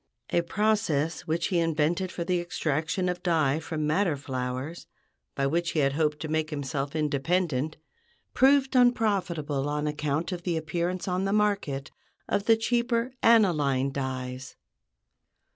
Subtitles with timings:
[0.31, 4.87] A process which he invented for the extraction of dye from madder flowers,
[5.35, 7.77] by which he hoped to make himself independent,
[8.33, 11.91] proved unprofitable on account of the appearance on the market
[12.27, 14.55] of the cheaper aniline dyes.